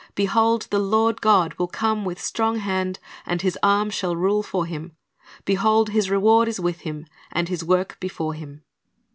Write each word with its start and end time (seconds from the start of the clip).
Behold, 0.15 0.65
the 0.71 0.79
Lord 0.79 1.21
God 1.21 1.53
will 1.59 1.67
come 1.67 2.03
with 2.05 2.19
strong 2.19 2.57
hand, 2.57 2.97
and 3.23 3.43
His 3.43 3.55
arm 3.61 3.91
shall 3.91 4.15
rule 4.15 4.41
for 4.41 4.65
Him; 4.65 4.93
behold. 5.45 5.89
His 5.89 6.09
reward 6.09 6.47
is 6.47 6.59
with 6.59 6.79
Him, 6.79 7.05
and 7.31 7.49
His 7.49 7.63
work 7.63 7.97
before 7.99 8.33
Him." 8.33 8.63